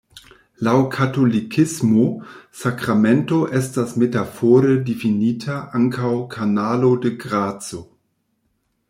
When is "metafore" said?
4.05-4.73